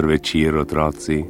večer, 0.00 0.56
otroci. 0.56 1.24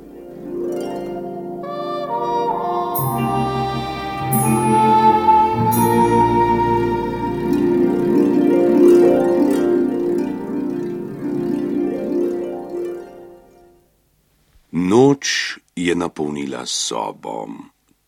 Noč 14.73 15.59
je 15.77 15.95
napolnila 15.95 16.67
sobo, 16.67 17.49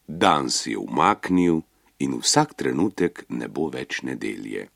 dan 0.06 0.50
si 0.50 0.70
je 0.70 0.78
umaknil 0.78 1.62
in 1.98 2.18
vsak 2.20 2.54
trenutek 2.54 3.24
ne 3.28 3.48
bo 3.48 3.68
več 3.68 4.02
nedelje. 4.02 4.68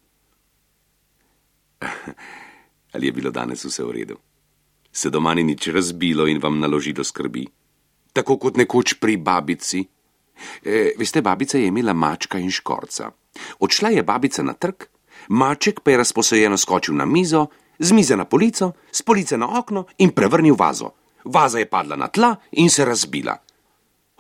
Ali 2.93 3.07
je 3.07 3.13
bilo 3.13 3.31
danes 3.31 3.65
vse 3.65 3.85
v 3.85 3.91
redu? 3.91 4.28
Se 4.93 5.11
doma 5.11 5.35
ni 5.35 5.45
nič 5.45 5.69
razbilo 5.69 6.27
in 6.27 6.41
vam 6.43 6.59
naložilo 6.61 7.05
skrbi? 7.05 7.47
Tako 8.13 8.39
kot 8.39 8.57
nekoč 8.57 8.95
pri 9.01 9.17
babici. 9.17 9.85
E, 10.65 10.93
veste, 10.99 11.23
babica 11.23 11.59
je 11.59 11.67
imela 11.67 11.93
mačka 11.93 12.39
in 12.39 12.51
škorca. 12.51 13.11
Odšla 13.59 13.91
je 13.91 14.03
babica 14.03 14.43
na 14.43 14.53
trg, 14.53 14.87
maček 15.29 15.81
pa 15.81 15.91
je 15.91 15.97
razposojeno 15.97 16.57
skočil 16.57 16.97
na 16.97 17.05
mizo, 17.05 17.47
z 17.79 17.93
mize 17.93 18.17
na 18.17 18.25
polico, 18.25 18.73
z 18.93 19.03
police 19.03 19.37
na 19.37 19.59
okno 19.59 19.85
in 19.99 20.11
prevrnil 20.11 20.57
vazo. 20.59 20.91
Vaza 21.25 21.59
je 21.59 21.69
padla 21.69 21.97
na 21.97 22.09
tla 22.09 22.35
in 22.53 22.71
se 22.71 22.85
razbila. 22.85 23.37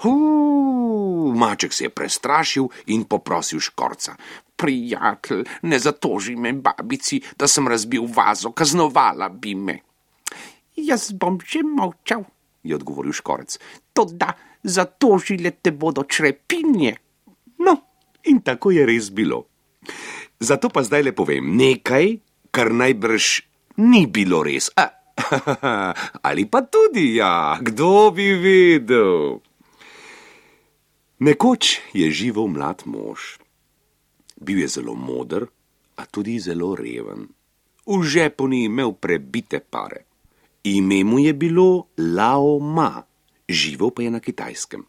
Huu, 0.02 1.34
maček 1.34 1.72
se 1.72 1.84
je 1.84 1.90
prestrašil 1.90 2.68
in 2.86 3.04
poprosil 3.04 3.60
škorca. 3.60 4.14
Prijatelj, 4.56 5.44
ne 5.62 5.78
zatoži 5.78 6.36
me 6.36 6.52
babici, 6.52 7.20
da 7.38 7.48
sem 7.48 7.68
razbil 7.68 8.06
vazo, 8.14 8.52
kaznovala 8.52 9.28
bi 9.28 9.54
me. 9.54 9.78
Jaz 10.78 11.10
bom 11.12 11.40
že 11.42 11.64
molčal, 11.66 12.22
je 12.62 12.74
odgovoril 12.74 13.12
škorec. 13.12 13.58
To 13.98 14.06
da, 14.06 14.34
zatožile 14.62 15.58
te 15.58 15.74
bodo 15.74 16.06
črepinje. 16.06 16.94
No, 17.58 17.74
in 18.30 18.42
tako 18.46 18.70
je 18.70 18.86
res 18.86 19.10
bilo. 19.10 19.46
Zato 20.38 20.70
pa 20.70 20.86
zdaj 20.86 21.02
le 21.02 21.12
povem 21.12 21.56
nekaj, 21.58 22.18
kar 22.54 22.70
najbrž 22.70 23.26
ni 23.82 24.06
bilo 24.06 24.42
res. 24.46 24.70
A, 24.78 24.86
ali 26.28 26.46
pa 26.46 26.62
tudi 26.62 27.18
ja, 27.18 27.58
kdo 27.58 28.14
bi 28.14 28.30
vedel? 28.38 29.42
Nekoč 31.18 31.82
je 31.98 32.06
živel 32.14 32.46
mlad 32.46 32.86
mož. 32.86 33.42
Bil 34.38 34.62
je 34.62 34.68
zelo 34.78 34.94
moder, 34.94 35.50
a 35.98 36.06
tudi 36.06 36.38
zelo 36.38 36.78
reven. 36.78 37.26
V 37.88 38.02
žepu 38.06 38.46
ni 38.46 38.64
imel 38.70 38.94
prebite 38.94 39.58
pare. 39.58 40.07
Ime 40.68 41.04
mu 41.04 41.18
je 41.18 41.32
bilo 41.32 41.88
Lao 41.96 42.58
Ma, 42.58 42.90
živel 43.48 43.90
pa 43.90 44.02
je 44.02 44.10
na 44.10 44.20
kitajskem. 44.20 44.84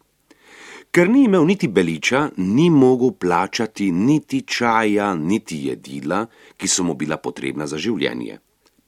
Ker 0.90 1.08
ni 1.08 1.24
imel 1.24 1.46
niti 1.46 1.68
beliča, 1.68 2.24
ni 2.36 2.66
mogel 2.70 3.12
plačati 3.14 3.92
niti 3.92 4.42
čaja, 4.42 5.14
niti 5.14 5.60
jedila, 5.68 6.24
ki 6.56 6.68
so 6.68 6.84
mu 6.84 6.94
bila 6.98 7.16
potrebna 7.16 7.66
za 7.70 7.78
življenje. 7.78 8.40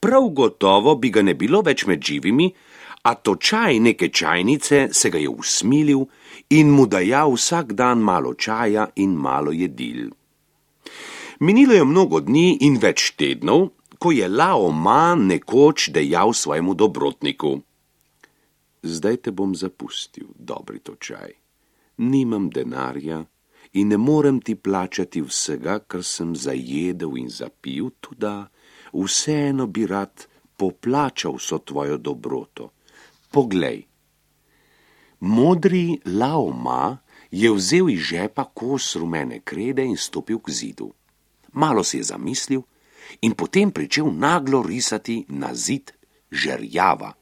Prav 0.03 0.29
gotovo 0.35 0.97
bi 0.99 1.13
ga 1.15 1.23
ne 1.23 1.35
bilo 1.39 1.63
več 1.63 1.87
med 1.87 2.03
živimi, 2.03 2.51
a 3.03 3.15
točaj 3.15 3.79
neke 3.79 4.09
čajnice 4.09 4.89
se 4.93 5.11
ga 5.11 5.19
je 5.19 5.31
usmilil 5.31 6.05
in 6.51 6.71
mu 6.75 6.87
dajal 6.87 7.33
vsak 7.39 7.73
dan 7.79 8.03
malo 8.03 8.35
čaja 8.35 8.89
in 8.97 9.15
malo 9.15 9.55
jedil. 9.55 10.11
Minilo 11.41 11.75
je 11.75 11.85
mnogo 11.85 12.21
dni 12.21 12.59
in 12.67 12.77
več 12.83 13.13
tednov, 13.19 13.71
ko 14.03 14.11
je 14.11 14.27
Lao 14.29 14.71
Ma 14.75 15.15
nekoč 15.15 15.95
dejal 15.95 16.35
svojemu 16.35 16.75
dobrotniku: 16.75 17.61
Zdaj 18.83 19.17
te 19.17 19.31
bom 19.31 19.55
zapustil, 19.55 20.27
dobri 20.35 20.83
točaj. 20.83 21.31
Nimam 22.03 22.51
denarja 22.51 23.23
in 23.79 23.89
ne 23.89 23.97
morem 23.97 24.41
ti 24.43 24.59
plačati 24.59 25.23
vsega, 25.23 25.79
kar 25.87 26.03
sem 26.03 26.35
zajedel 26.35 27.15
in 27.17 27.31
zapil, 27.31 27.95
tudi 28.03 28.35
vseeno 28.91 29.67
bi 29.71 29.87
rad 29.87 30.27
poplačal 30.59 31.39
vso 31.39 31.63
tvojo 31.63 31.97
dobroto. 31.97 32.73
Poglej. 33.31 33.87
Modri 35.21 36.01
Laoma 36.05 36.99
je 37.31 37.55
vzel 37.55 37.95
iz 37.95 38.03
žepa 38.11 38.51
kos 38.51 38.97
rumene 38.97 39.41
krede 39.47 39.87
in 39.87 39.97
stopil 39.97 40.43
k 40.43 40.51
zidu. 40.51 40.91
Malo 41.53 41.85
se 41.85 42.03
je 42.03 42.11
zamislil 42.11 42.67
in 43.21 43.35
potem 43.35 43.71
pričel 43.71 44.11
naglo 44.13 44.63
risati 44.63 45.25
na 45.29 45.55
zid 45.55 45.93
žerjava. 46.31 47.13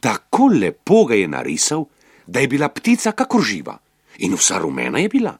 Tako 0.00 0.46
lepo 0.46 1.04
ga 1.04 1.14
je 1.14 1.28
narisal, 1.28 1.84
da 2.26 2.40
je 2.40 2.48
bila 2.48 2.68
ptica 2.68 3.12
kakor 3.12 3.42
živa 3.42 3.78
in 4.18 4.34
vsa 4.34 4.58
rumena 4.58 4.98
je 4.98 5.08
bila. 5.08 5.36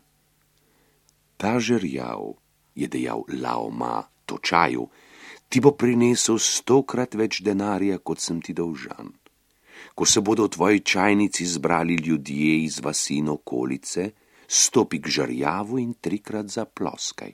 Ta 1.36 1.58
žerjav, 1.60 2.34
je 2.74 2.88
dejal 2.88 3.22
Laoma 3.42 4.02
točaju, 4.26 4.88
ti 5.48 5.60
bo 5.60 5.72
prinesel 5.72 6.38
stokrat 6.38 7.14
več 7.14 7.40
denarja, 7.42 7.98
kot 7.98 8.20
sem 8.20 8.42
ti 8.42 8.52
dolžan 8.52 9.12
ko 9.98 10.06
se 10.06 10.20
bodo 10.20 10.46
v 10.46 10.54
tvoji 10.54 10.80
čajnici 10.80 11.46
zbrali 11.46 11.94
ljudje 11.94 12.62
iz 12.64 12.80
vasi 12.80 13.18
in 13.18 13.28
okolice, 13.28 14.10
stopi 14.46 15.00
k 15.02 15.08
žrjavu 15.08 15.78
in 15.78 15.94
trikrat 16.00 16.46
zaploskaj. 16.46 17.32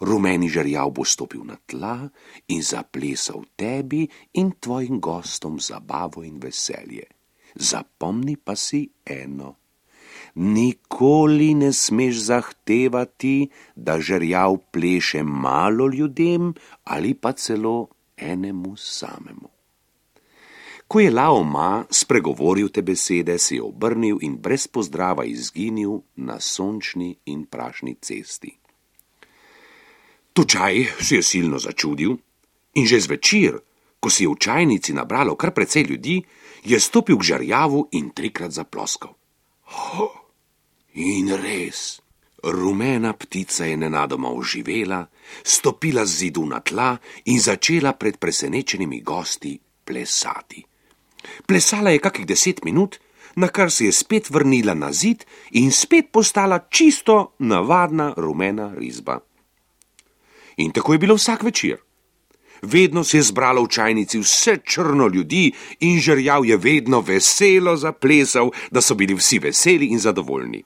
Rumeni 0.00 0.48
žrjav 0.48 0.90
bo 0.90 1.04
stopil 1.04 1.44
na 1.44 1.56
tla 1.66 2.08
in 2.48 2.62
zaplesal 2.62 3.44
tebi 3.56 4.08
in 4.34 4.52
tvojim 4.60 5.00
gostom 5.00 5.60
zabavo 5.60 6.22
in 6.22 6.38
veselje. 6.42 7.06
Zapomni 7.54 8.36
pa 8.36 8.56
si 8.56 8.88
eno. 9.04 9.56
Nikoli 10.34 11.54
ne 11.54 11.72
smeš 11.72 12.16
zahtevati, 12.16 13.48
da 13.76 14.00
žrjav 14.00 14.56
pleše 14.72 15.22
malo 15.22 15.88
ljudem 15.88 16.54
ali 16.84 17.14
pa 17.14 17.32
celo 17.32 17.88
enemu 18.16 18.76
samemu. 18.76 19.48
Ko 20.88 21.00
je 21.00 21.10
Laoma 21.10 21.84
spregovoril 21.90 22.68
te 22.68 22.82
besede, 22.82 23.38
se 23.38 23.54
je 23.54 23.62
obrnil 23.62 24.18
in 24.20 24.36
brez 24.36 24.66
pozdrava 24.66 25.24
izginil 25.24 26.02
na 26.16 26.40
sončni 26.40 27.16
in 27.24 27.46
prašni 27.46 27.94
cesti. 27.94 28.61
Tučaj 30.32 30.86
se 31.00 31.16
je 31.16 31.22
silno 31.22 31.58
začudil 31.58 32.16
in 32.74 32.86
že 32.86 33.00
zvečer, 33.00 33.58
ko 34.00 34.10
si 34.10 34.24
je 34.24 34.28
v 34.32 34.40
čajnici 34.40 34.92
nabralo 34.96 35.36
kar 35.36 35.52
precej 35.52 35.82
ljudi, 35.82 36.22
je 36.64 36.80
stopil 36.80 37.18
k 37.18 37.22
žarjavu 37.22 37.88
in 37.92 38.10
trikrat 38.10 38.50
zaploskal. 38.50 39.12
Oh, 39.98 40.14
in 40.94 41.28
res, 41.36 42.00
rumena 42.42 43.12
ptica 43.12 43.66
je 43.66 43.76
nenadoma 43.76 44.30
oživela, 44.32 45.06
stopila 45.44 46.04
z 46.06 46.12
zidu 46.16 46.46
na 46.46 46.60
tla 46.60 46.96
in 47.24 47.40
začela 47.40 47.92
pred 47.92 48.16
presenečenimi 48.16 49.00
gosti 49.00 49.58
plesati. 49.84 50.64
Plesala 51.46 51.90
je 51.90 52.02
kakih 52.02 52.26
deset 52.26 52.64
minut, 52.64 52.98
na 53.36 53.48
kar 53.48 53.70
se 53.70 53.84
je 53.84 53.92
spet 53.92 54.30
vrnila 54.30 54.74
na 54.74 54.92
zid 54.92 55.24
in 55.52 55.72
spet 55.72 56.12
postala 56.12 56.66
čisto 56.70 57.34
navadna 57.38 58.12
rumena 58.16 58.72
risba. 58.74 59.20
In 60.62 60.70
tako 60.70 60.94
je 60.94 60.98
bilo 60.98 61.14
vsak 61.14 61.42
večer. 61.42 61.76
Vedno 62.62 63.04
se 63.04 63.18
je 63.18 63.22
zbralo 63.22 63.64
v 63.64 63.68
čajnici 63.68 64.18
vse 64.18 64.56
črno 64.64 65.08
ljudi 65.08 65.52
in 65.80 65.98
žrjav 66.00 66.46
je 66.46 66.56
vedno 66.56 67.00
veselo 67.00 67.76
zaplesal, 67.76 68.50
da 68.70 68.80
so 68.80 68.94
bili 68.94 69.14
vsi 69.14 69.38
veseli 69.38 69.86
in 69.90 69.98
zadovoljni. 69.98 70.62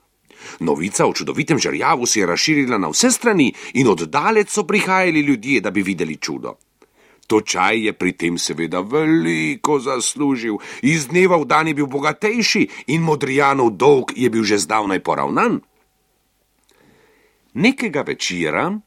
Novica 0.59 1.05
o 1.05 1.13
čudovitem 1.13 1.59
žrjavu 1.59 2.05
se 2.05 2.19
je 2.19 2.25
razširila 2.25 2.77
na 2.77 2.87
vse 2.87 3.11
strani 3.11 3.53
in 3.73 3.87
oddalec 3.87 4.53
so 4.53 4.63
prihajali 4.63 5.19
ljudje, 5.19 5.61
da 5.61 5.71
bi 5.71 5.81
videli 5.81 6.15
čudo. 6.15 6.53
Točaj 7.27 7.85
je 7.85 7.93
pri 7.93 8.11
tem 8.11 8.37
seveda 8.37 8.79
veliko 8.79 9.79
zaslužil, 9.79 10.61
iz 10.81 11.07
dneva 11.07 11.37
v 11.37 11.45
dan 11.45 11.67
je 11.67 11.73
bil 11.73 11.87
bogatejši 11.87 12.67
in 12.87 13.01
modrijanov 13.01 13.73
dolg 13.75 14.13
je 14.15 14.29
bil 14.29 14.43
že 14.43 14.57
zdavnaj 14.57 14.99
poravnan. 14.99 15.59
Nekega 17.53 18.01
večera 18.01 18.79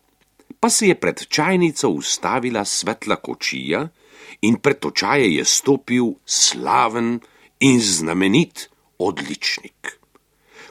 pa 0.61 0.71
se 0.71 0.89
je 0.89 0.95
pred 0.95 1.27
čajnico 1.29 1.89
ustavila 1.89 2.65
svetla 2.65 3.17
kočija 3.17 3.89
in 4.41 4.57
pred 4.57 4.79
točaje 4.79 5.35
je 5.35 5.45
stopil 5.45 6.05
slaven 6.25 7.21
in 7.61 7.81
znamenit 7.81 8.69
odličnik. 8.99 10.01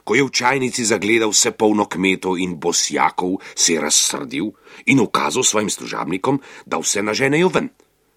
Ko 0.04 0.14
je 0.14 0.24
v 0.24 0.30
čajnici 0.30 0.84
zagledal 0.84 1.30
vse 1.30 1.50
polno 1.50 1.84
kmetov 1.86 2.38
in 2.38 2.56
bosjakov, 2.56 3.36
se 3.54 3.74
je 3.74 3.80
razsrdil 3.80 4.50
in 4.86 5.00
ukazal 5.00 5.42
svojim 5.42 5.70
služabnikom, 5.70 6.40
da 6.66 6.78
vse 6.78 7.02
naženejo 7.02 7.48
ven. 7.48 7.68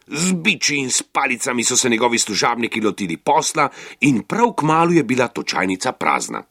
Z 0.08 0.34
biči 0.34 0.78
in 0.78 0.92
s 0.92 1.04
palicami 1.04 1.64
so 1.64 1.78
se 1.78 1.90
njegovi 1.90 2.20
služabniki 2.20 2.82
lotili 2.82 3.18
posla 3.18 3.70
in 4.02 4.24
prav 4.24 4.54
k 4.54 4.62
malu 4.62 4.94
je 4.94 5.04
bila 5.04 5.28
točajnica 5.28 5.92
prazna. 5.92 6.44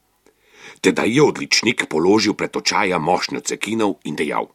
Teda 0.81 1.03
je 1.03 1.23
odličnik 1.23 1.87
položil 1.89 2.35
pred 2.35 2.51
točaja 2.51 2.99
mošnjo 2.99 3.41
cekinov 3.41 3.95
in 4.05 4.17
dejal: 4.17 4.47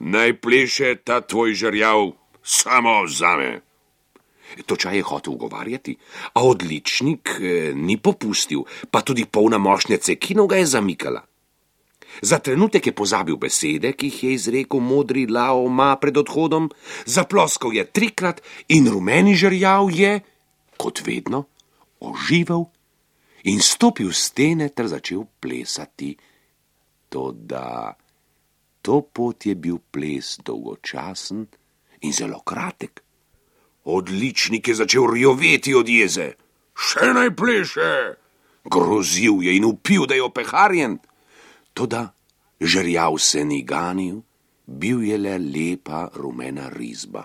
Naj 0.00 0.40
pleše 0.40 0.94
ta 1.04 1.20
tvoj 1.20 1.54
žrjav 1.54 2.12
samo 2.42 3.06
za 3.06 3.36
me. 3.36 3.60
Točaj 4.66 4.96
je 4.96 5.02
hotel 5.02 5.32
ugovarjati, 5.32 5.96
a 6.32 6.42
odličnik 6.42 7.30
eh, 7.40 7.72
ni 7.74 7.96
popustil, 7.96 8.64
pa 8.90 9.00
tudi 9.00 9.24
polna 9.24 9.58
mošnja 9.58 9.98
cekinov 9.98 10.46
ga 10.46 10.56
je 10.56 10.66
zamikala. 10.66 11.22
Za 12.22 12.38
trenutek 12.38 12.86
je 12.86 12.92
pozabil 12.92 13.36
besede, 13.36 13.92
ki 13.92 14.06
jih 14.06 14.24
je 14.24 14.32
izrekel 14.32 14.80
modri 14.80 15.26
Laoma 15.26 15.96
pred 15.96 16.16
odhodom, 16.16 16.70
zaploskal 17.06 17.74
je 17.74 17.84
trikrat 17.84 18.42
in 18.68 18.88
rumeni 18.88 19.34
žrjav 19.34 19.92
je, 19.92 20.20
kot 20.76 21.04
vedno, 21.06 21.44
oživel 22.00 22.64
in 23.44 23.60
stopil 23.60 24.12
stene 24.12 24.68
ter 24.68 24.88
začel 24.88 25.24
plesati. 25.40 26.16
Toda 27.08 27.94
to 28.82 29.00
pot 29.02 29.46
je 29.46 29.54
bil 29.54 29.78
ples 29.90 30.38
dolgočasen 30.44 31.46
in 32.00 32.12
zelo 32.12 32.40
kratek. 32.40 33.02
Odličnik 33.84 34.68
je 34.68 34.74
začel 34.74 35.06
rjoveti 35.14 35.74
od 35.74 35.88
jeze. 35.88 36.32
Še 36.76 37.12
naj 37.16 37.34
pleše! 37.36 37.92
Grozil 38.64 39.42
je 39.42 39.56
in 39.56 39.64
upil, 39.64 40.06
da 40.06 40.14
je 40.14 40.22
opeharjen. 40.22 40.98
Toda 41.74 42.12
žrjav 42.60 43.18
se 43.18 43.44
ni 43.44 43.62
ganil, 43.62 44.20
bil 44.66 45.02
je 45.04 45.18
le 45.18 45.38
lepa 45.38 46.08
rumena 46.14 46.68
risba. 46.68 47.24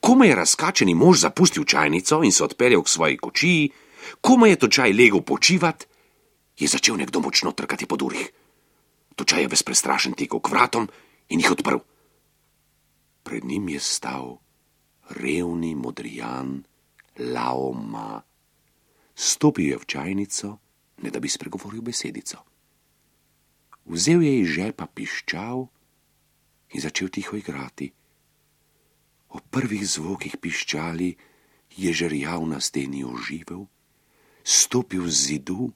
Kome 0.00 0.28
je 0.28 0.36
razkačeni 0.36 0.94
mož 0.94 1.20
zapustil 1.24 1.64
čajnico 1.64 2.20
in 2.24 2.32
se 2.32 2.44
odpeljal 2.44 2.82
k 2.82 2.88
svoji 2.88 3.16
kočiji, 3.16 3.70
kome 4.20 4.50
je 4.50 4.56
točaj 4.56 4.92
legel 4.92 5.20
počivat, 5.20 5.84
je 6.58 6.68
začel 6.68 6.96
nekdo 6.96 7.20
močno 7.20 7.52
trkati 7.52 7.86
po 7.86 7.96
durih. 7.96 8.28
Točaj 9.16 9.42
je 9.42 9.48
ves 9.48 9.62
prestrašen 9.62 10.14
tekel 10.16 10.40
k 10.40 10.50
vratom 10.50 10.88
in 11.28 11.40
jih 11.40 11.52
odprl. 11.52 11.82
Pred 13.22 13.44
njim 13.44 13.68
je 13.68 13.80
stal 13.80 14.38
revni 15.10 15.74
modrijan 15.74 16.64
Laoma. 17.18 18.22
Stopil 19.14 19.66
je 19.66 19.78
v 19.78 19.86
čajnico, 19.86 20.58
ne 21.02 21.10
da 21.10 21.20
bi 21.20 21.28
spregovoril 21.28 21.82
besedico. 21.82 22.40
Vzel 23.84 24.22
je 24.22 24.32
iz 24.40 24.48
žepa 24.48 24.86
piščal 24.86 25.66
in 26.72 26.80
začel 26.80 27.10
tiho 27.12 27.36
igrati. 27.36 27.92
O 29.28 29.40
prvih 29.40 29.84
zvokih 29.88 30.36
piščali 30.40 31.10
je 31.76 31.92
žerjav 31.92 32.44
na 32.46 32.60
steni 32.60 33.04
oživel, 33.04 33.66
stopil 34.44 35.08
z 35.08 35.16
zidu, 35.26 35.72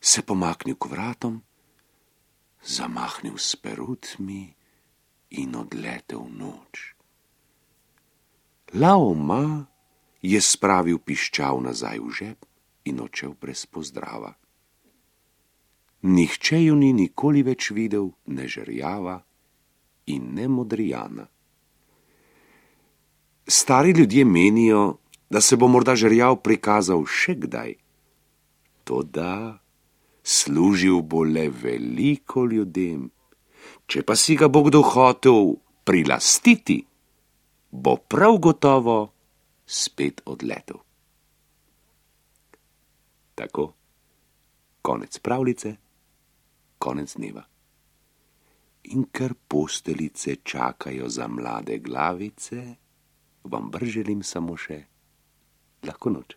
se 0.00 0.22
pomaknil 0.22 0.76
k 0.76 0.90
vratom, 0.90 1.42
zamahnil 2.64 3.38
s 3.38 3.56
perutmi 3.56 4.54
in 5.30 5.56
odletel 5.56 6.22
v 6.24 6.32
noč. 6.38 6.74
Laoma 8.72 9.66
je 10.22 10.40
spravil 10.40 11.02
piščal 11.02 11.60
nazaj 11.60 11.98
v 11.98 12.08
žep 12.10 12.38
in 12.88 13.02
odšel 13.02 13.34
brez 13.36 13.66
pozdrava. 13.66 14.32
Nihče 16.02 16.58
ju 16.64 16.74
ni 16.74 16.90
nikoli 16.92 17.42
več 17.46 17.70
videl, 17.70 18.10
ne 18.26 18.48
žrjava 18.48 19.20
in 20.10 20.34
ne 20.34 20.48
modrijana. 20.48 21.26
Stari 23.46 23.90
ljudje 23.90 24.24
menijo, 24.24 24.98
da 25.30 25.40
se 25.40 25.56
bo 25.56 25.68
morda 25.68 25.94
žrjav 25.96 26.40
prikazal 26.42 27.04
še 27.06 27.34
kdaj. 27.44 27.76
Toda 28.84 29.62
služil 30.22 31.02
bo 31.02 31.24
le 31.24 31.48
veliko 31.48 32.46
ljudem. 32.46 33.10
Če 33.86 34.02
pa 34.06 34.16
si 34.16 34.36
ga 34.38 34.48
bo 34.48 34.62
kdo 34.66 34.82
hotel 34.82 35.54
prilastiti, 35.84 36.78
bo 37.70 37.96
prav 37.96 38.38
gotovo 38.38 39.12
spet 39.66 40.22
odletel. 40.24 40.78
Tako, 43.34 43.72
konec 44.82 45.18
pravljice, 45.18 45.76
konec 46.78 47.16
dneva. 47.16 47.44
In 48.94 49.06
ker 49.14 49.34
posteljice 49.48 50.36
čakajo 50.42 51.08
za 51.08 51.28
mlade 51.28 51.78
glavice, 51.78 52.62
vam 53.44 53.70
brželim 53.70 54.22
samo 54.22 54.56
še 54.56 54.82
lahko 55.86 56.10
noč. 56.10 56.36